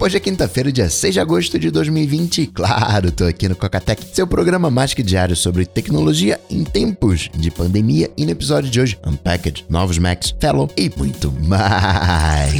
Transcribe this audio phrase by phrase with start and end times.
[0.00, 2.46] Hoje é quinta-feira, dia 6 de agosto de 2020.
[2.46, 7.50] Claro, tô aqui no Cocatec, seu programa mais que diário sobre tecnologia em tempos de
[7.50, 8.08] pandemia.
[8.16, 12.52] E no episódio de hoje, Unpacked, novos Macs, Fellow e muito mais.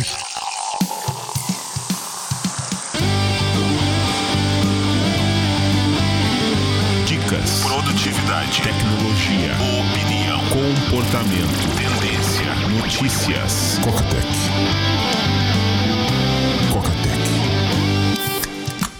[7.07, 13.79] Dicas, produtividade, tecnologia, opinião, comportamento, tendência, notícias.
[13.85, 14.98] Cocatec.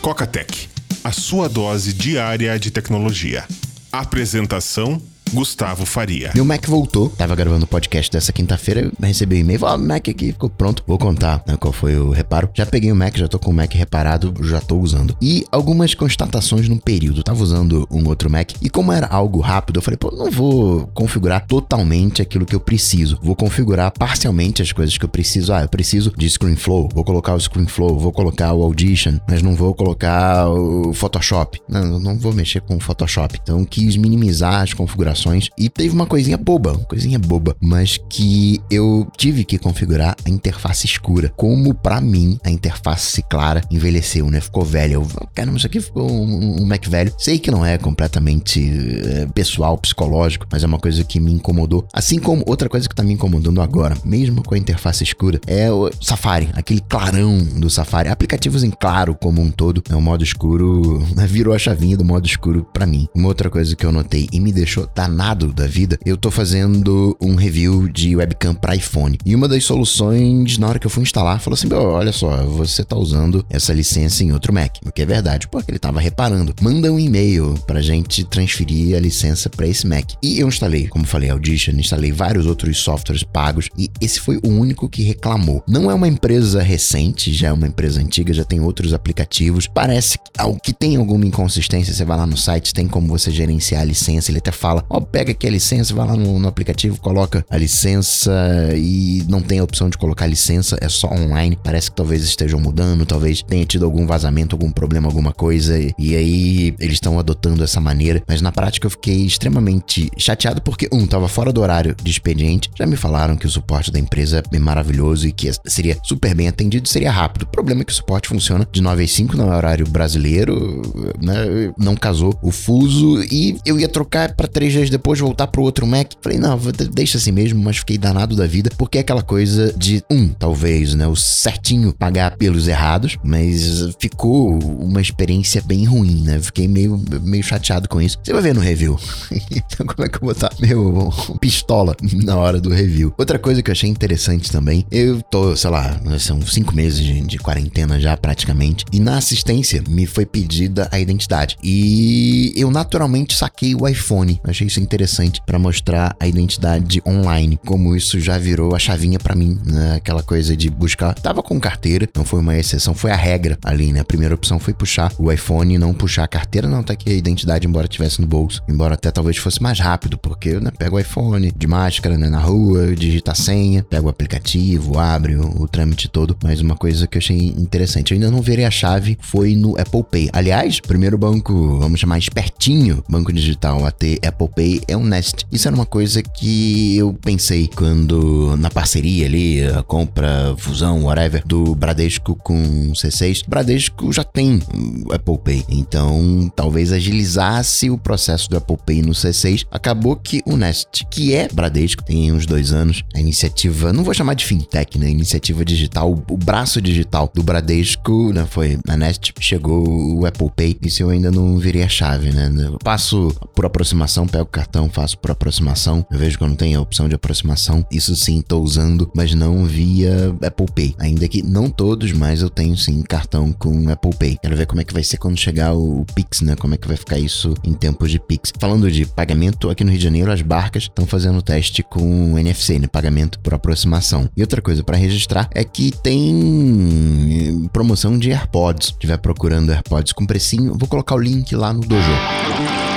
[0.09, 0.49] Cocatec.
[0.49, 0.71] Cocatec,
[1.05, 3.47] a sua dose diária de tecnologia.
[3.93, 6.31] Apresentação Gustavo Faria.
[6.35, 10.33] Meu Mac voltou, tava gravando o podcast dessa quinta-feira, recebi um e-mail, ó, Mac aqui
[10.33, 12.49] ficou pronto, vou contar né, qual foi o reparo.
[12.55, 15.17] Já peguei o Mac, já tô com o Mac reparado, já tô usando.
[15.21, 19.79] E algumas constatações no período, tava usando um outro Mac, e como era algo rápido,
[19.79, 24.73] eu falei, pô, não vou configurar totalmente aquilo que eu preciso, vou configurar parcialmente as
[24.73, 25.53] coisas que eu preciso.
[25.53, 29.55] Ah, eu preciso de ScreenFlow, vou colocar o ScreenFlow, vou colocar o Audition, mas não
[29.55, 31.61] vou colocar o Photoshop.
[31.69, 33.39] Não, não vou mexer com o Photoshop.
[33.43, 35.18] Então quis minimizar as configurações
[35.57, 40.87] e teve uma coisinha boba, coisinha boba, mas que eu tive que configurar a interface
[40.87, 41.33] escura.
[41.37, 44.41] Como para mim a interface clara envelheceu, né?
[44.41, 44.95] Ficou velha.
[44.95, 47.13] Eu, caramba, isso aqui ficou um, um Mac velho.
[47.19, 48.61] Sei que não é completamente
[49.05, 51.87] é, pessoal, psicológico, mas é uma coisa que me incomodou.
[51.93, 55.71] Assim como outra coisa que tá me incomodando agora, mesmo com a interface escura, é
[55.71, 58.09] o Safari, aquele clarão do Safari.
[58.09, 62.27] Aplicativos em claro como um todo, é o modo escuro virou a chavinha do modo
[62.27, 63.09] escuro para mim.
[63.15, 67.17] Uma outra coisa que eu notei e me deixou danado da vida, eu tô fazendo
[67.21, 69.19] um review de webcam para iPhone.
[69.25, 72.85] E uma das soluções, na hora que eu fui instalar, falou assim: olha só, você
[72.85, 74.77] tá usando essa licença em outro Mac.
[74.85, 76.55] O que é verdade, porque ele tava reparando.
[76.61, 80.13] Manda um e-mail pra gente transferir a licença para esse Mac.
[80.23, 84.49] E eu instalei, como falei, Audition, instalei vários outros softwares pagos e esse foi o
[84.49, 85.63] único que reclamou.
[85.67, 89.67] Não é uma empresa recente, já é uma empresa antiga, já tem outros aplicativos.
[89.67, 90.19] Parece
[90.63, 91.95] que tem alguma inconsistência.
[91.95, 94.31] Você vai lá no site, tem como você gerenciar a licença.
[94.31, 98.33] Ele até fala: pega aqui a licença, vai lá no, no, aplicativo, coloca a licença
[98.77, 101.59] e não tem a opção de colocar licença, é só online.
[101.63, 106.17] Parece que talvez estejam mudando, talvez tenha tido algum vazamento, algum problema, alguma coisa, e
[106.17, 108.23] aí eles estão adotando essa maneira.
[108.27, 112.71] Mas na prática eu fiquei extremamente chateado porque, um, tava fora do horário de expediente.
[112.77, 116.49] Já me falaram que o suporte da empresa é maravilhoso e que seria super bem
[116.49, 117.43] atendido, seria rápido.
[117.43, 120.83] O problema é que o suporte funciona de 9 às 5 no horário brasileiro,
[121.21, 121.73] né?
[121.79, 125.87] Não casou o fuso e eu ia trocar para três dias depois voltar pro outro
[125.87, 126.13] Mac.
[126.21, 126.59] Falei, não,
[126.93, 130.95] deixa assim mesmo, mas fiquei danado da vida, porque é aquela coisa de, um, talvez,
[130.95, 136.39] né, o certinho pagar pelos errados, mas ficou uma experiência bem ruim, né?
[136.41, 138.19] Fiquei meio, meio chateado com isso.
[138.23, 138.99] Você vai ver no review.
[139.51, 143.13] então, como é que eu vou botar meu pistola na hora do review?
[143.19, 147.21] Outra coisa que eu achei interessante também, eu tô, sei lá, são cinco meses de,
[147.21, 151.57] de quarentena já praticamente, e na assistência me foi pedida a identidade.
[151.63, 154.41] E eu naturalmente saquei o iPhone.
[154.45, 159.35] Achei isso interessante para mostrar a identidade online, como isso já virou a chavinha para
[159.35, 159.97] mim, né?
[159.97, 161.15] Aquela coisa de buscar.
[161.15, 164.01] Tava com carteira, não foi uma exceção, foi a regra ali, né?
[164.01, 167.11] A primeira opção foi puxar o iPhone e não puxar a carteira, não, tá aqui
[167.11, 168.63] a identidade, embora tivesse no bolso.
[168.69, 170.71] Embora até talvez fosse mais rápido, porque, né?
[170.79, 172.29] Pega o iPhone de máscara, né?
[172.29, 176.37] Na rua, digita a senha, pega o aplicativo, abre o, o trâmite todo.
[176.43, 179.79] Mas uma coisa que eu achei interessante, eu ainda não verei a chave, foi no
[179.81, 180.31] Apple Pay.
[180.33, 185.47] Aliás, primeiro banco, vamos chamar espertinho, banco digital a ter Apple Pay é o Nest.
[185.53, 191.43] Isso era uma coisa que eu pensei quando na parceria ali, a compra, fusão, whatever,
[191.47, 193.45] do Bradesco com C6.
[193.49, 194.61] Bradesco já tem
[195.07, 199.67] o Apple Pay, então talvez agilizasse o processo do Apple Pay no C6.
[199.71, 204.15] Acabou que o Nest, que é Bradesco, tem uns dois anos, a iniciativa, não vou
[204.15, 205.09] chamar de fintech, né?
[205.09, 208.47] Iniciativa digital, o braço digital do Bradesco, né?
[208.49, 210.79] Foi a Nest, chegou o Apple Pay.
[210.83, 212.51] Isso eu ainda não virei a chave, né?
[212.57, 216.07] Eu passo por aproximação, pego cartão, faço por aproximação.
[216.11, 217.85] Eu vejo quando tem a opção de aproximação.
[217.91, 220.95] Isso sim, tô usando, mas não via Apple Pay.
[220.99, 224.39] Ainda que não todos, mas eu tenho sim cartão com Apple Pay.
[224.43, 226.57] Quero ver como é que vai ser quando chegar o Pix, né?
[226.57, 228.53] Como é que vai ficar isso em tempos de Pix.
[228.59, 232.79] Falando de pagamento, aqui no Rio de Janeiro as barcas estão fazendo teste com NFC,
[232.79, 232.87] né?
[232.87, 234.29] Pagamento por aproximação.
[234.37, 238.89] E outra coisa para registrar é que tem promoção de AirPods.
[238.89, 242.88] Se estiver procurando AirPods com precinho, vou colocar o link lá no dojo.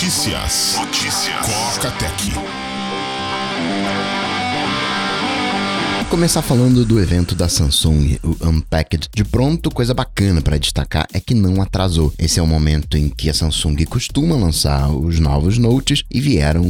[0.00, 0.76] Notícias.
[0.78, 1.46] Notícias.
[1.46, 2.49] Coca-Tech.
[6.10, 9.08] Começar falando do evento da Samsung, o Unpacked.
[9.14, 12.12] De pronto, coisa bacana para destacar é que não atrasou.
[12.18, 16.64] Esse é o momento em que a Samsung costuma lançar os novos Notes e vieram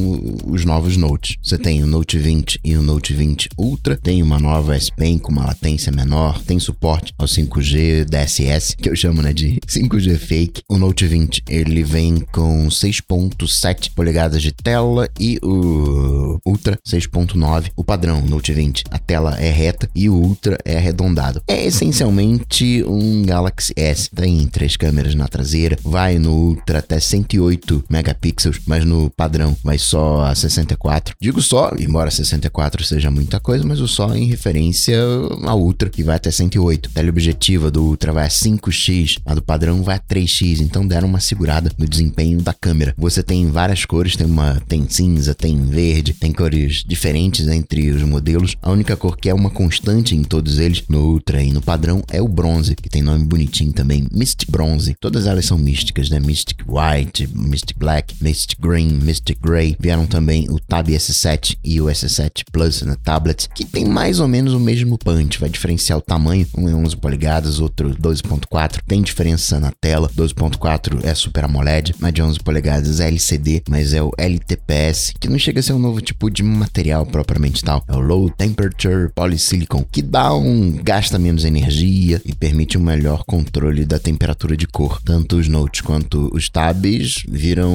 [0.45, 1.37] os novos Notes.
[1.43, 5.17] Você tem o Note 20 e o Note 20 Ultra, tem uma nova S Pen
[5.17, 10.19] com uma latência menor, tem suporte ao 5G DSS, que eu chamo né, de 5G
[10.19, 10.63] fake.
[10.69, 17.71] O Note 20 ele vem com 6.7 polegadas de tela e o Ultra 6.9.
[17.75, 21.43] O padrão Note 20, a tela é reta e o Ultra é arredondado.
[21.47, 24.11] É essencialmente um Galaxy S.
[24.11, 29.79] Tem três câmeras na traseira, vai no Ultra até 108 megapixels, mas no padrão vai
[29.79, 31.15] só a 64.
[31.21, 34.99] Digo só, embora 64 seja muita coisa, mas o só em referência
[35.45, 36.91] ao Ultra, que vai até 108.
[36.91, 41.09] A teleobjetiva do Ultra vai a 5x, a do padrão vai a 3x, então deram
[41.09, 42.95] uma segurada no desempenho da câmera.
[42.97, 48.03] Você tem várias cores, tem uma tem cinza, tem verde, tem cores diferentes entre os
[48.03, 48.57] modelos.
[48.63, 52.21] A única cor que é uma constante em todos eles, no e no padrão, é
[52.21, 54.97] o bronze, que tem nome bonitinho também, Mystic Bronze.
[55.01, 56.19] Todas elas são místicas, né?
[56.19, 59.77] Mystic White, Mystic Black, Mystic Green, Mystic Grey.
[59.79, 64.29] Vieram também o Tab S7 e o S7 Plus na tablet, que tem mais ou
[64.29, 68.81] menos o mesmo punch, vai diferenciar o tamanho, um é 11 polegadas, outro 12.4.
[68.87, 73.95] Tem diferença na tela, 12.4 é Super AMOLED, mas de 11 polegadas é LCD, mas
[73.95, 77.85] é o LTPS, que não chega a ser um novo tipo de material propriamente tal.
[77.89, 83.25] É o Low Temperature Polysilicon, que dá um gasta menos energia e permite um melhor
[83.25, 85.01] controle da temperatura de cor.
[85.03, 87.73] Tanto os notes quanto os tabs viram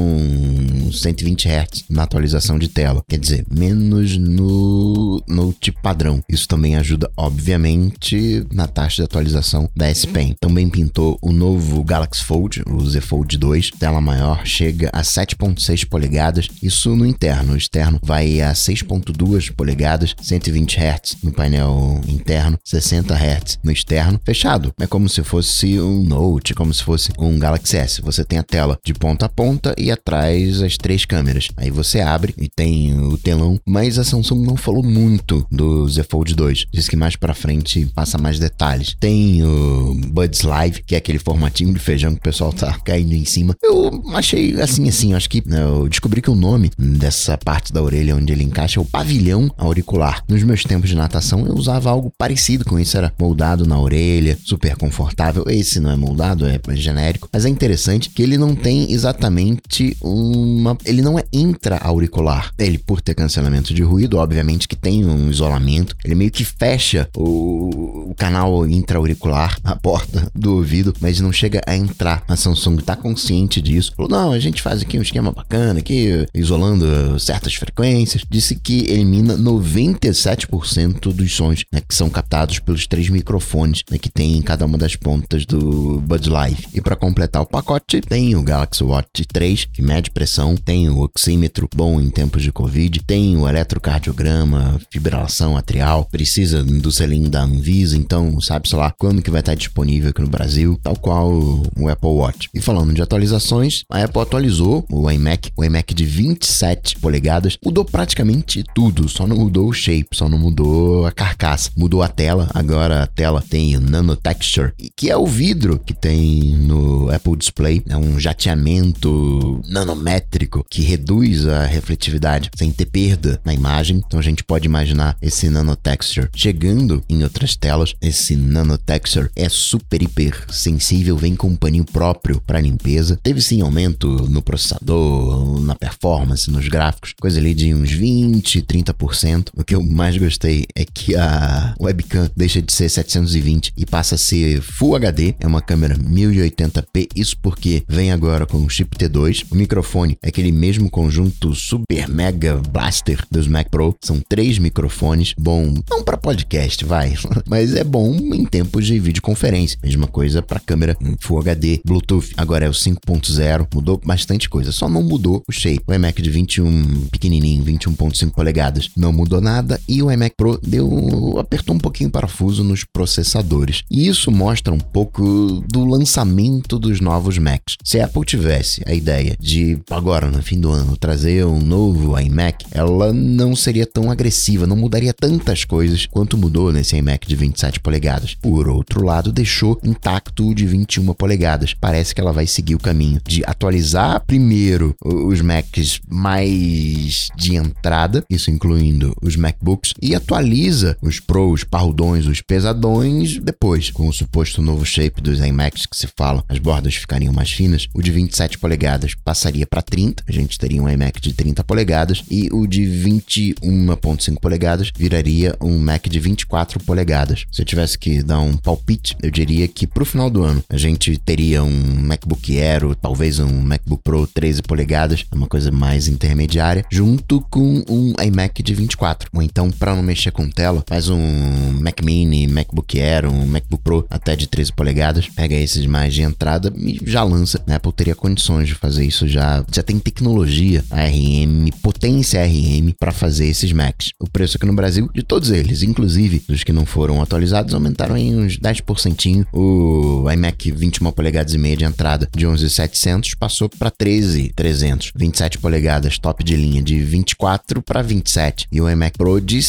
[0.92, 6.22] 120 Hz na atualização de tela, quer dizer, menos no note padrão.
[6.30, 10.36] Isso também ajuda, obviamente, na taxa de atualização da S Pen.
[10.40, 15.88] Também pintou o novo Galaxy Fold, o Z Fold 2, tela maior, chega a 7.6
[15.88, 17.54] polegadas, isso no interno.
[17.54, 24.19] O externo vai a 6.2 polegadas, 120 Hz no painel interno, 60 Hz no externo,
[24.24, 24.74] fechado.
[24.80, 28.01] É como se fosse um Note, como se fosse um Galaxy S.
[28.01, 31.48] Você tem a tela de ponta a ponta e atrás as três câmeras.
[31.57, 36.04] Aí você abre e tem o telão, mas a Samsung não falou muito do Z
[36.04, 36.66] Fold 2.
[36.72, 38.95] Diz que mais para frente passa mais detalhes.
[39.00, 43.13] Tem o Buds Live, que é aquele formatinho de feijão que o pessoal tá caindo
[43.13, 43.56] em cima.
[43.63, 47.81] Eu achei assim, assim, acho que né, eu descobri que o nome dessa parte da
[47.81, 50.24] orelha onde ele encaixa é o pavilhão auricular.
[50.27, 54.38] Nos meus tempos de natação eu usava algo parecido com isso, era moldado na orelha,
[54.44, 55.46] super confortável.
[55.48, 60.78] Esse não é moldado, é genérico, mas é interessante que ele não tem exatamente uma,
[60.84, 62.52] ele não é intra-auricular.
[62.57, 67.08] Ele por ter cancelamento de ruído, obviamente que tem um isolamento, ele meio que fecha
[67.16, 72.24] o, o canal intra-auricular, a porta do ouvido, mas não chega a entrar.
[72.28, 73.94] A Samsung tá consciente disso.
[73.96, 78.24] Falou: "Não, a gente faz aqui um esquema bacana aqui, isolando certas frequências".
[78.30, 84.10] Disse que elimina 97% dos sons né, que são captados pelos três microfones né, que
[84.10, 86.68] tem em cada uma das pontas do Bud Light.
[86.74, 91.00] E para completar o pacote, tem o Galaxy Watch 3, que mede pressão, tem o
[91.02, 97.44] oxímetro bom em tempos de Covid, tem o eletrocardiograma, fibrilação atrial, precisa do selinho da
[97.44, 101.90] Anvisa, então sabe-se lá quando que vai estar disponível aqui no Brasil, tal qual o
[101.90, 102.50] Apple Watch.
[102.54, 107.86] E falando de atualizações, a Apple atualizou o iMac, o iMac de 27 polegadas, mudou
[107.86, 112.50] praticamente tudo, só não mudou o shape, só não mudou a carcaça, mudou a tela,
[112.54, 117.36] agora a tela tem o Nano Texture, que é o vidro que tem no Apple
[117.36, 124.20] Display, é um jateamento nanométrico que reduz a refletividade sem ter perda na imagem, então
[124.20, 129.50] a gente pode imaginar esse Nano Texture chegando em outras telas, esse Nano Texture é
[129.50, 135.60] super hiper sensível, vem com um paninho próprio para limpeza, teve sim aumento no processador,
[135.62, 140.65] na performance, nos gráficos, coisa ali de uns 20, 30%, o que eu mais gostei
[140.75, 145.48] é que a webcam deixa de ser 720 e passa a ser Full HD, é
[145.48, 149.46] uma câmera 1080p, isso porque vem agora com o chip T2.
[149.50, 155.34] O microfone é aquele mesmo conjunto super mega blaster dos Mac Pro, são três microfones,
[155.38, 157.13] bom, não para podcast, vai,
[157.48, 159.79] mas é bom em tempos de videoconferência.
[159.82, 162.34] Mesma coisa para câmera Full HD, Bluetooth.
[162.36, 165.84] Agora é o 5.0, mudou bastante coisa, só não mudou o shape.
[165.88, 169.79] O iMac de 21 pequenininho, 21.5 polegadas, não mudou nada.
[169.88, 173.84] E o iMac Pro deu apertou um pouquinho o parafuso nos processadores.
[173.89, 177.77] E isso mostra um pouco do lançamento dos novos Macs.
[177.84, 182.19] Se a Apple tivesse a ideia de agora no fim do ano trazer um novo
[182.19, 187.36] iMac, ela não seria tão agressiva, não mudaria tantas coisas quanto mudou nesse iMac de
[187.36, 188.36] 27 polegadas.
[188.36, 191.74] Por outro lado, deixou intacto o de 21 polegadas.
[191.74, 198.24] Parece que ela vai seguir o caminho de atualizar primeiro os Macs mais de entrada,
[198.29, 200.55] isso incluindo os MacBooks, e atualiza
[201.02, 206.08] os Pros parrudões, os pesadões, depois, com o suposto novo shape dos iMacs que se
[206.18, 210.58] fala, as bordas ficariam mais finas, o de 27 polegadas passaria para 30, a gente
[210.58, 216.20] teria um iMac de 30 polegadas, e o de 21.5 polegadas viraria um Mac de
[216.20, 217.46] 24 polegadas.
[217.52, 220.78] Se eu tivesse que dar um palpite, eu diria que pro final do ano a
[220.78, 226.86] gente teria um MacBook Air, talvez um MacBook Pro 13 polegadas, uma coisa mais intermediária,
[226.92, 229.30] junto com um iMac de 24.
[229.34, 233.84] Ou então, para não mexer com tela, faz um Mac Mini, MacBook Air, um MacBook
[233.84, 237.62] Pro até de 13 polegadas, pega esses mais de entrada e já lança.
[237.68, 239.64] A Apple teria condições de fazer isso já.
[239.72, 244.12] Já tem tecnologia ARM, potência ARM para fazer esses Macs.
[244.20, 248.18] O preço aqui no Brasil de todos eles, inclusive dos que não foram atualizados, aumentaram
[248.18, 249.46] em uns 10%.
[249.54, 255.12] O iMac 21 polegadas e meia de entrada de 11.700 passou para 13.300.
[255.16, 259.62] 27 polegadas top de linha de 24 para 27 e o iMac Pro de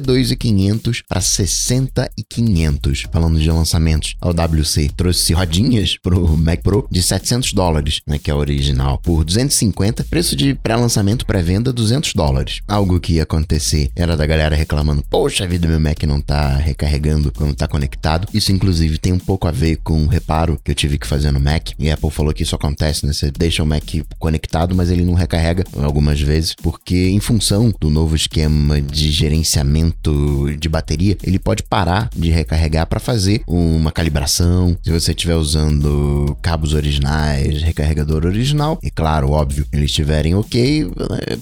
[0.00, 3.06] 52.500 para 60.500.
[3.12, 8.30] Falando de lançamentos, a WC trouxe rodinhas pro Mac Pro de 700 dólares, né, que
[8.30, 12.60] é a original, por 250, preço de pré-lançamento pré-venda 200 dólares.
[12.66, 17.32] Algo que ia acontecer era da galera reclamando: "Poxa vida, meu Mac não tá recarregando
[17.32, 18.28] quando tá conectado".
[18.32, 21.32] Isso inclusive tem um pouco a ver com o reparo que eu tive que fazer
[21.32, 21.70] no Mac.
[21.78, 23.12] E a Apple falou que isso acontece, né?
[23.12, 23.84] Você deixa o Mac
[24.18, 29.77] conectado, mas ele não recarrega algumas vezes, porque em função do novo esquema de gerenciamento
[30.58, 34.76] de bateria, ele pode parar de recarregar para fazer uma calibração.
[34.82, 40.90] Se você estiver usando cabos originais, recarregador original, e claro, óbvio, eles estiverem ok,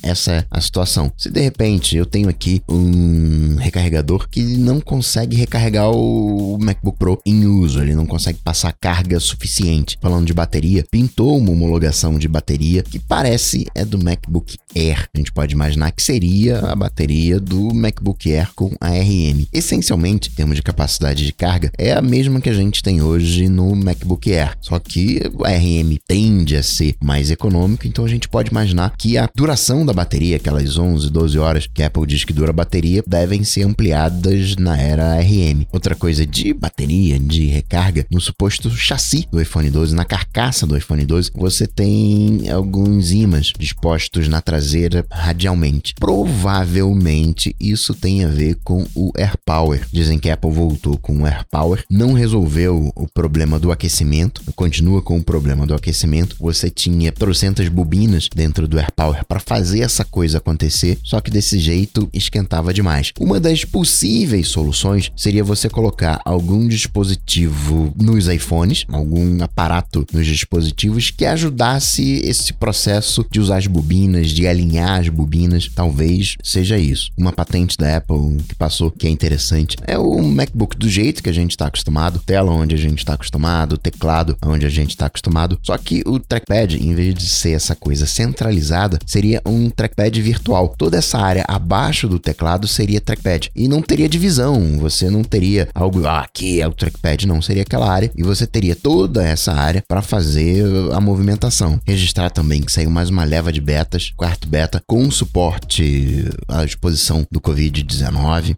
[0.03, 1.13] essa é a situação.
[1.17, 7.21] Se de repente eu tenho aqui um recarregador que não consegue recarregar o MacBook Pro
[7.25, 9.99] em uso, ele não consegue passar carga suficiente.
[10.01, 15.09] Falando de bateria, pintou uma homologação de bateria que parece é do MacBook Air.
[15.15, 19.47] A gente pode imaginar que seria a bateria do MacBook Air com ARM.
[19.53, 23.49] Essencialmente, em termos de capacidade de carga, é a mesma que a gente tem hoje
[23.49, 24.57] no MacBook Air.
[24.61, 29.17] Só que o ARM tende a ser mais econômico, então a gente pode imaginar que
[29.19, 32.55] a duração da bateria, aquelas 11, 12 horas que a Apple diz que dura a
[32.55, 35.67] bateria, devem ser ampliadas na era ARM.
[35.73, 40.77] Outra coisa de bateria, de recarga, no suposto chassi do iPhone 12, na carcaça do
[40.77, 45.95] iPhone 12, você tem alguns ímãs dispostos na traseira radialmente.
[45.99, 49.87] Provavelmente isso tem a ver com o AirPower.
[49.93, 55.03] Dizem que a Apple voltou com o AirPower, não resolveu o problema do aquecimento, continua
[55.03, 56.37] com o problema do aquecimento.
[56.41, 61.59] Você tinha trocentas bobinas dentro do AirPower para fazer essa coisa acontecer, só que desse
[61.59, 63.13] jeito esquentava demais.
[63.19, 71.11] Uma das possíveis soluções seria você colocar algum dispositivo nos iPhones, algum aparato nos dispositivos
[71.11, 75.69] que ajudasse esse processo de usar as bobinas, de alinhar as bobinas.
[75.75, 77.11] Talvez seja isso.
[77.17, 78.06] Uma patente da Apple
[78.49, 82.21] que passou que é interessante é o MacBook do jeito que a gente está acostumado,
[82.25, 85.59] tela onde a gente está acostumado, teclado onde a gente está acostumado.
[85.63, 90.75] Só que o trackpad, em vez de ser essa coisa centralizada, seria um trackpad virtual.
[90.77, 94.79] Toda essa área abaixo do teclado seria trackpad e não teria divisão.
[94.79, 98.47] Você não teria algo ah, aqui é o trackpad, não seria aquela área e você
[98.47, 101.81] teria toda essa área para fazer a movimentação.
[101.87, 107.27] Registrar também que saiu mais uma leva de betas, quarto beta com suporte à exposição
[107.31, 107.96] do COVID-19.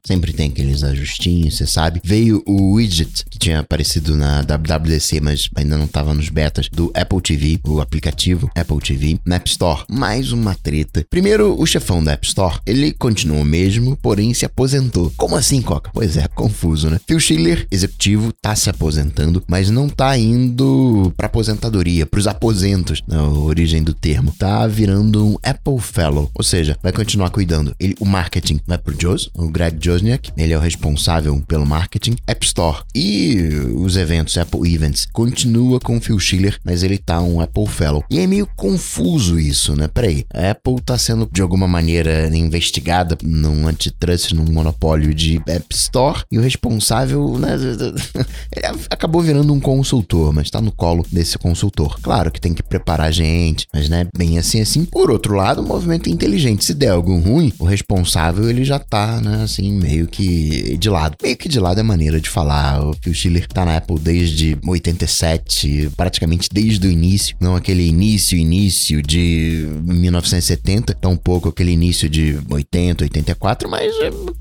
[0.07, 2.01] Sempre tem aqueles ajustinhos, você sabe.
[2.05, 6.91] Veio o widget que tinha aparecido na WWDC, mas ainda não estava nos betas do
[6.95, 9.83] Apple TV, o aplicativo Apple TV, na App Store.
[9.89, 11.05] Mais uma treta.
[11.11, 15.13] Primeiro, o chefão da App Store, ele continuou mesmo, porém se aposentou.
[15.17, 15.91] Como assim, Coca?
[15.93, 17.01] Pois é, confuso, né?
[17.07, 23.23] Phil Schiller, executivo, tá se aposentando, mas não tá indo pra aposentadoria, pros aposentos, na
[23.29, 24.35] origem do termo.
[24.39, 27.75] Tá virando um Apple Fellow, ou seja, vai continuar cuidando.
[27.79, 32.17] Ele, o marketing vai pro Joe, o Greg Josniak, ele é o responsável pelo marketing,
[32.27, 37.21] App Store e os eventos Apple Events continua com o Phil Schiller, mas ele tá
[37.21, 38.05] um Apple Fellow.
[38.11, 39.89] E é meio confuso isso, né?
[39.89, 45.67] Peraí, a Apple tá sendo de alguma maneira investigada num antitrust, num monopólio de App
[45.75, 47.57] Store e o responsável, né?
[48.55, 51.99] Ele acabou virando um consultor, mas tá no colo desse consultor.
[52.01, 54.85] Claro que tem que preparar a gente, mas né, bem assim assim.
[54.85, 56.65] Por outro lado, o movimento é inteligente.
[56.65, 61.17] Se der algum ruim, o responsável ele já tá, né, assim, meio que de lado.
[61.23, 62.87] Meio que de lado é maneira de falar.
[62.87, 67.37] O Phil Schiller tá na Apple desde 87, praticamente desde o início.
[67.41, 73.93] Não aquele início, início de 1970, tão pouco aquele início de 80, 84, mas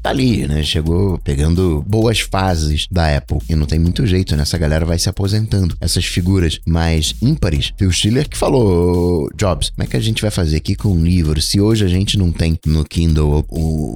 [0.01, 0.63] tá ali, né?
[0.63, 3.39] Chegou pegando boas fases da Apple.
[3.49, 4.43] E não tem muito jeito, né?
[4.43, 5.75] Essa galera vai se aposentando.
[5.81, 7.73] Essas figuras mais ímpares.
[7.77, 11.03] Phil Schiller que falou, Jobs, como é que a gente vai fazer aqui com um
[11.03, 13.45] livro se hoje a gente não tem no Kindle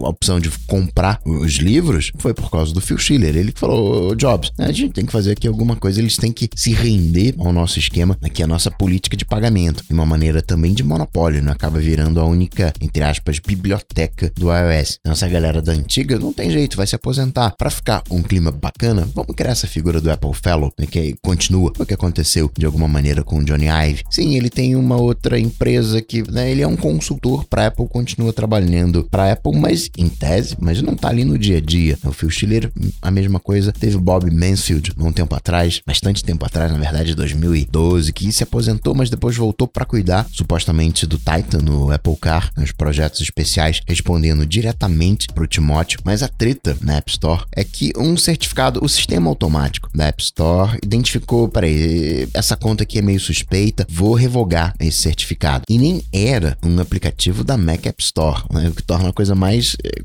[0.04, 3.36] a opção de comprar os livros foi por causa do Phil Schiller.
[3.36, 6.72] Ele falou, Jobs, a gente tem que fazer aqui alguma coisa, eles têm que se
[6.72, 10.82] render ao nosso esquema, aqui a nossa política de pagamento, de uma maneira também de
[10.82, 15.00] monopólio, não acaba virando a única, entre aspas, biblioteca do iOS.
[15.06, 17.54] Essa galera da antiga não tem jeito, vai se aposentar.
[17.58, 21.74] Para ficar um clima bacana, vamos criar essa figura do Apple Fellow, né, que continua
[21.78, 24.04] o que aconteceu de alguma maneira com o Johnny Ive.
[24.10, 28.32] Sim, ele tem uma outra empresa que, né, ele é um consultor para Apple, continua
[28.32, 31.98] trabalhando para Apple, mas em tese, mas não tá ali no dia a dia.
[32.06, 33.72] O Phil Schiller, a mesma coisa.
[33.72, 38.94] Teve Bob Mansfield, um tempo atrás, bastante tempo atrás, na verdade, 2012, que se aposentou,
[38.94, 44.46] mas depois voltou para cuidar, supostamente, do Titan no Apple Car, nos projetos especiais, respondendo
[44.46, 46.00] diretamente pro Timóteo.
[46.03, 50.22] Mas a treta na App Store é que um certificado, o sistema automático da App
[50.22, 55.63] Store identificou, peraí, essa conta aqui é meio suspeita, vou revogar esse certificado.
[55.70, 58.70] E nem era um aplicativo da Mac App Store, né?
[58.70, 60.01] o que torna a coisa mais eh,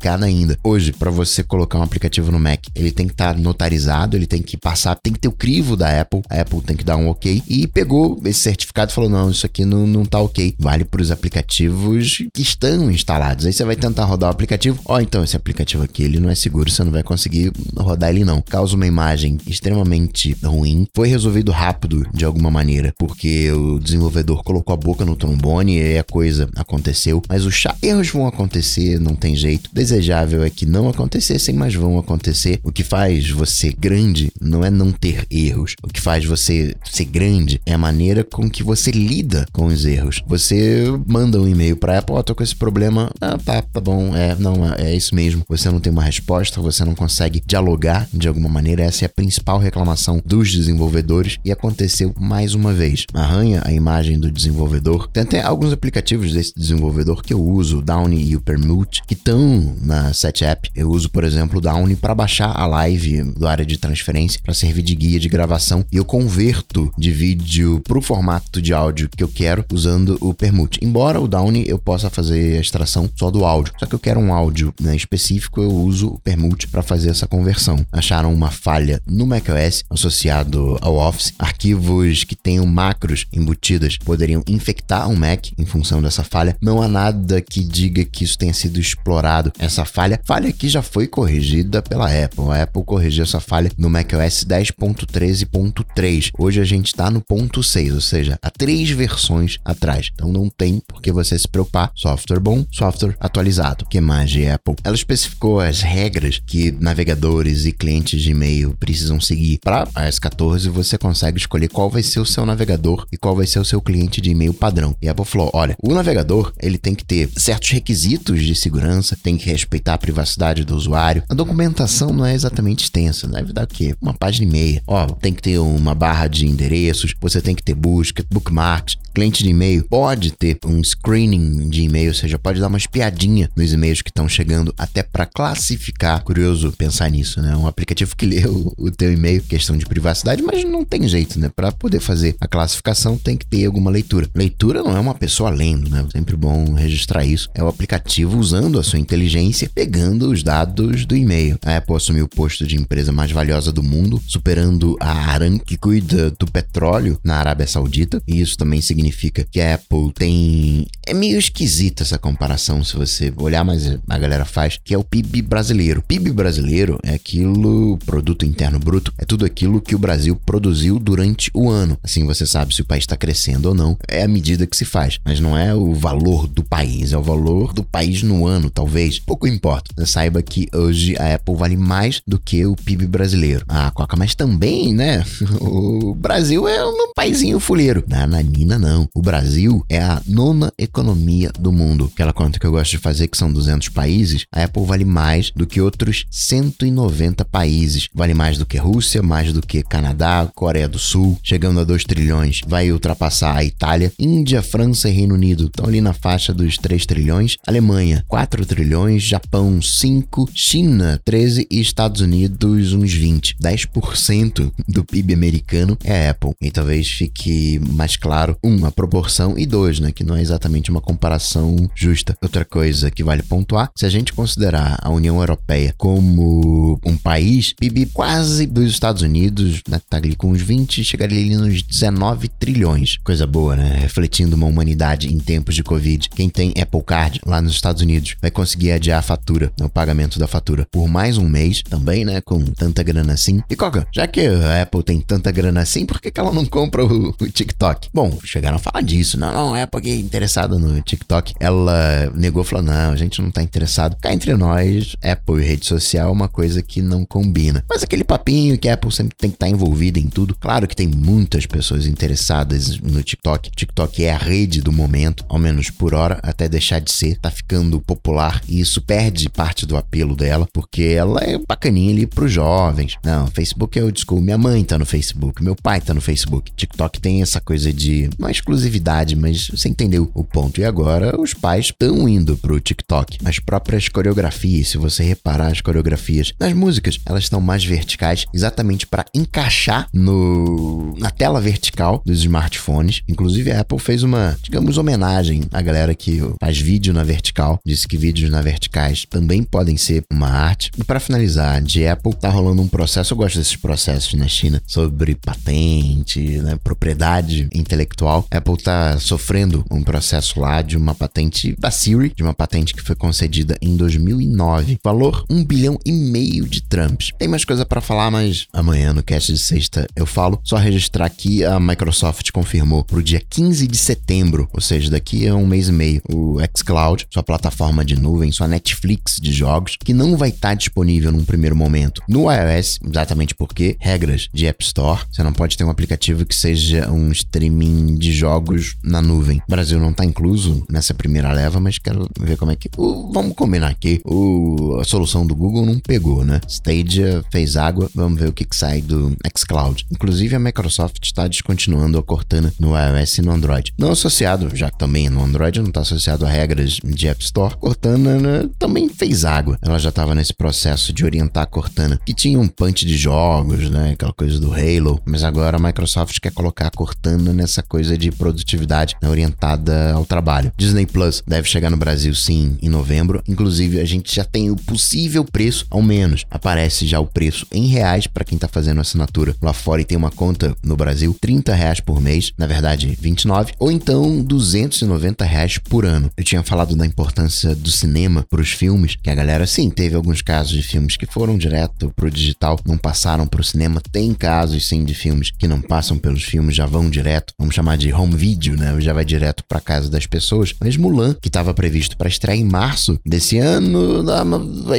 [0.00, 0.58] complicada ainda.
[0.64, 4.26] Hoje, para você colocar um aplicativo no Mac, ele tem que estar tá notarizado, ele
[4.26, 6.96] tem que passar, tem que ter o crivo da Apple, a Apple tem que dar
[6.96, 10.54] um ok, e pegou esse certificado e falou: não, isso aqui não, não tá ok.
[10.58, 13.44] Vale para os aplicativos que estão instalados.
[13.44, 16.30] Aí você vai tentar rodar o aplicativo, ó, oh, então esse aplicativo aqui ele não
[16.30, 18.40] é seguro, você não vai conseguir rodar ele não.
[18.40, 20.86] Causa uma imagem extremamente ruim.
[20.94, 25.98] Foi resolvido rápido de alguma maneira, porque o desenvolvedor colocou a boca no trombone e
[25.98, 27.22] a coisa aconteceu.
[27.28, 29.68] Mas os erros vão acontecer, não tem jeito.
[29.90, 32.60] Desejável é que não acontecessem, mas vão acontecer.
[32.62, 35.74] O que faz você grande não é não ter erros.
[35.82, 39.84] O que faz você ser grande é a maneira com que você lida com os
[39.84, 40.22] erros.
[40.28, 43.10] Você manda um e-mail para Apple, oh, tô com esse problema.
[43.20, 45.42] Ah, tá, tá bom, é, não, é, é isso mesmo.
[45.48, 48.84] Você não tem uma resposta, você não consegue dialogar de alguma maneira.
[48.84, 53.06] Essa é a principal reclamação dos desenvolvedores e aconteceu mais uma vez.
[53.12, 55.08] Arranha a imagem do desenvolvedor.
[55.08, 59.14] Tem até alguns aplicativos desse desenvolvedor que eu uso, o Downy e o Permute, que
[59.14, 60.70] estão na Set App.
[60.74, 64.54] Eu uso, por exemplo, o Downy para baixar a live do área de transferência para
[64.54, 69.08] servir de guia de gravação e eu converto de vídeo para o formato de áudio
[69.08, 70.80] que eu quero usando o Permute.
[70.82, 74.20] Embora o Downy eu possa fazer a extração só do áudio, só que eu quero
[74.20, 77.84] um áudio né, específico, eu uso o Permute para fazer essa conversão.
[77.92, 81.32] Acharam uma falha no macOS associado ao Office.
[81.38, 86.56] Arquivos que tenham macros embutidas poderiam infectar o Mac em função dessa falha.
[86.60, 90.20] Não há nada que diga que isso tenha sido explorado, essa falha.
[90.24, 92.50] Falha que já foi corrigida pela Apple.
[92.50, 96.30] A Apple corrigiu essa falha no macOS 10.13.3.
[96.38, 100.10] Hoje a gente está no ponto 6, ou seja, há três versões atrás.
[100.14, 101.92] Então não tem por que você se preocupar.
[101.94, 103.84] Software bom, software atualizado.
[103.86, 104.76] que mais de Apple?
[104.82, 109.58] Ela especificou as regras que navegadores e clientes de e-mail precisam seguir.
[109.62, 113.46] Para a S14, você consegue escolher qual vai ser o seu navegador e qual vai
[113.46, 114.96] ser o seu cliente de e-mail padrão.
[115.02, 119.16] E a Apple falou: olha, o navegador ele tem que ter certos requisitos de segurança,
[119.22, 121.22] tem que respeitar a privacidade do usuário.
[121.28, 123.94] A documentação não é exatamente extensa, deve dar o quê?
[124.00, 124.82] Uma página e meia.
[124.86, 129.42] Ó, tem que ter uma barra de endereços, você tem que ter busca, bookmarks, cliente
[129.42, 133.72] de e-mail pode ter um screening de e-mail, ou seja, pode dar uma espiadinha nos
[133.72, 136.22] e-mails que estão chegando até para classificar.
[136.22, 137.56] Curioso pensar nisso, né?
[137.56, 141.38] Um aplicativo que lê o, o teu e-mail, questão de privacidade, mas não tem jeito,
[141.38, 141.50] né?
[141.54, 144.28] Para poder fazer a classificação tem que ter alguma leitura.
[144.34, 146.06] Leitura não é uma pessoa lendo, né?
[146.12, 147.48] Sempre bom registrar isso.
[147.54, 149.39] É o aplicativo usando a sua inteligência,
[149.74, 151.58] pegando os dados do e-mail.
[151.64, 155.76] A Apple assumiu o posto de empresa mais valiosa do mundo, superando a Aram, que
[155.76, 160.86] cuida do petróleo na Arábia Saudita, e isso também significa significa que a Apple tem.
[161.06, 165.04] É meio esquisita essa comparação, se você olhar, mas a galera faz, que é o
[165.04, 166.00] PIB brasileiro.
[166.00, 170.98] O PIB brasileiro é aquilo, produto interno bruto, é tudo aquilo que o Brasil produziu
[170.98, 171.98] durante o ano.
[172.02, 173.96] Assim você sabe se o país está crescendo ou não.
[174.06, 177.22] É a medida que se faz, mas não é o valor do país, é o
[177.22, 179.20] valor do país no ano, talvez.
[179.30, 179.94] Pouco importa.
[179.96, 183.64] Você saiba que hoje a Apple vale mais do que o PIB brasileiro.
[183.68, 185.24] Ah, Coca, mas também, né?
[185.60, 188.02] O Brasil é um paizinho fuleiro.
[188.08, 189.08] Na Nanina, não.
[189.14, 192.10] O Brasil é a nona economia do mundo.
[192.12, 195.52] Aquela conta que eu gosto de fazer, que são 200 países, a Apple vale mais
[195.54, 198.08] do que outros 190 países.
[198.12, 202.02] Vale mais do que Rússia, mais do que Canadá, Coreia do Sul, chegando a 2
[202.02, 202.62] trilhões.
[202.66, 205.66] Vai ultrapassar a Itália, Índia, França e Reino Unido.
[205.66, 207.56] Estão ali na faixa dos 3 trilhões.
[207.64, 209.19] Alemanha, 4 trilhões.
[209.22, 210.48] Japão, 5.
[210.54, 211.66] China, 13.
[211.70, 213.56] E Estados Unidos, uns 20.
[213.62, 216.52] 10% do PIB americano é Apple.
[216.60, 220.90] E talvez fique mais claro, um, uma proporção, e dois, né, que não é exatamente
[220.90, 222.36] uma comparação justa.
[222.42, 227.74] Outra coisa que vale pontuar, se a gente considerar a União Europeia como um país,
[227.78, 232.48] PIB quase dos Estados Unidos, né, tá ali com uns 20, chegaria ali nos 19
[232.48, 233.18] trilhões.
[233.24, 233.98] Coisa boa, né?
[234.00, 236.28] Refletindo uma humanidade em tempos de Covid.
[236.30, 240.38] Quem tem Apple Card lá nos Estados Unidos vai conseguir adiar a fatura, o pagamento
[240.38, 242.40] da fatura, por mais um mês também, né?
[242.40, 243.62] Com tanta grana assim.
[243.68, 246.64] E Coca, já que a Apple tem tanta grana assim, por que, que ela não
[246.64, 248.08] compra o, o TikTok?
[248.12, 249.38] Bom, chegaram a falar disso.
[249.38, 251.54] Não, não, a Apple é interessada no TikTok.
[251.60, 254.16] Ela negou, falou: não, a gente não tá interessado.
[254.20, 257.84] Cá entre nós, Apple e rede social é uma coisa que não combina.
[257.88, 260.54] Mas aquele papinho que a Apple sempre tem que estar tá envolvida em tudo.
[260.58, 263.70] Claro que tem muitas pessoas interessadas no TikTok.
[263.70, 267.38] TikTok é a rede do momento, ao menos por hora, até deixar de ser.
[267.38, 272.26] Tá ficando popular e isso perde parte do apelo dela, porque ela é bacaninha ali
[272.26, 273.16] pros jovens.
[273.24, 274.40] Não, Facebook é o school.
[274.40, 276.72] Minha mãe tá no Facebook, meu pai tá no Facebook.
[276.76, 280.80] TikTok tem essa coisa de uma exclusividade, mas você entendeu o ponto.
[280.80, 283.38] E agora os pais estão indo pro TikTok.
[283.44, 289.06] As próprias coreografias, se você reparar as coreografias das músicas, elas estão mais verticais, exatamente
[289.06, 293.22] para encaixar no na tela vertical dos smartphones.
[293.28, 297.78] Inclusive a Apple fez uma, digamos, homenagem à galera que faz vídeo na vertical.
[297.84, 300.90] Disse que vídeos na verticais também podem ser uma arte.
[300.96, 304.80] E para finalizar, de Apple tá rolando um processo, eu gosto desses processos na China,
[304.86, 308.46] sobre patente, né, propriedade intelectual.
[308.50, 313.02] Apple tá sofrendo um processo lá de uma patente da Siri, de uma patente que
[313.02, 314.98] foi concedida em 2009.
[315.04, 317.32] Valor 1 bilhão e meio de Trumps.
[317.38, 320.58] Tem mais coisa para falar, mas amanhã no cast de sexta eu falo.
[320.64, 325.54] Só registrar aqui, a Microsoft confirmou pro dia 15 de setembro, ou seja, daqui a
[325.54, 330.14] um mês e meio, o xCloud, sua plataforma de nuvem, sua Netflix de jogos, que
[330.14, 334.82] não vai estar tá disponível num primeiro momento no iOS, exatamente porque regras de App
[334.84, 339.58] Store, você não pode ter um aplicativo que seja um streaming de jogos na nuvem.
[339.58, 342.88] O Brasil não está incluso nessa primeira leva, mas quero ver como é que.
[342.96, 344.20] Uh, vamos combinar aqui.
[344.24, 346.60] Uh, a solução do Google não pegou, né?
[346.68, 350.06] Stadia fez água, vamos ver o que, que sai do xCloud.
[350.10, 353.92] Inclusive, a Microsoft está descontinuando a Cortana no iOS e no Android.
[353.98, 357.76] Não associado, já que também no Android não está associado a regras de App Store,
[357.76, 359.78] Cortana né, também fez água.
[359.82, 363.90] Ela já estava nesse processo de orientar a Cortana, que tinha um punch de jogos,
[363.90, 364.12] né?
[364.12, 365.20] Aquela coisa do Halo.
[365.24, 370.24] Mas agora a Microsoft quer colocar a Cortana nessa coisa de produtividade né, orientada ao
[370.24, 370.72] trabalho.
[370.76, 373.42] Disney Plus deve chegar no Brasil sim em novembro.
[373.48, 376.44] Inclusive, a gente já tem o possível preço, ao menos.
[376.50, 380.16] Aparece já o preço em reais para quem está fazendo assinatura lá fora e tem
[380.16, 385.78] uma conta no Brasil, 30 reais por mês, na verdade 29, ou então 290 reais
[385.78, 386.30] por ano.
[386.36, 390.16] Eu tinha falado da importância do cinema para os filmes, que a galera sim teve
[390.16, 394.02] alguns casos de filmes que foram direto pro digital, não passaram pro cinema.
[394.10, 397.96] Tem casos sim de filmes que não passam pelos filmes, já vão direto, vamos chamar
[397.96, 399.00] de home video, né?
[399.00, 400.74] Já vai direto para casa das pessoas.
[400.80, 404.24] Mas Mulan, que estava previsto para estrear em março desse ano,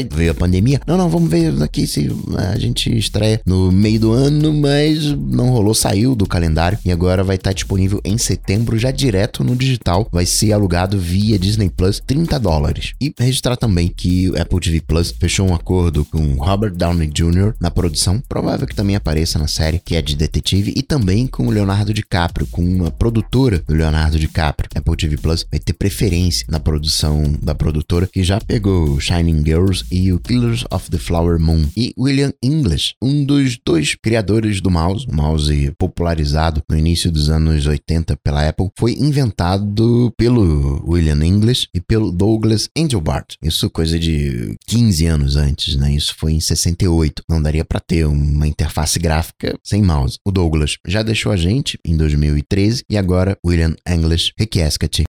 [0.09, 0.79] veio a pandemia.
[0.87, 5.49] Não, não, vamos ver aqui se a gente estreia no meio do ano, mas não
[5.49, 10.07] rolou, saiu do calendário e agora vai estar disponível em setembro já direto no digital.
[10.09, 12.93] Vai ser alugado via Disney Plus, 30 dólares.
[13.01, 13.09] E
[13.41, 17.55] registrar também que o Apple TV Plus fechou um acordo com Robert Downey Jr.
[17.59, 21.47] na produção, provável que também apareça na série, que é de detetive, e também com
[21.47, 24.69] o Leonardo DiCaprio, com uma produtora do Leonardo DiCaprio.
[24.75, 29.83] Apple TV Plus vai ter preferência na produção da produtora, que já pegou Shining Girls
[29.91, 31.65] e o Killers of the Flower Moon.
[31.75, 37.29] E William English, um dos dois criadores do mouse, o mouse popularizado no início dos
[37.29, 43.30] anos 80 pela Apple, foi inventado pelo William English e pelo Douglas Engelbart.
[43.41, 45.93] Isso coisa de 15 anos antes, né?
[45.93, 47.23] Isso foi em 68.
[47.29, 50.17] Não daria para ter uma interface gráfica sem mouse.
[50.25, 54.99] O Douglas já deixou a gente em 2013 e agora William English requiescat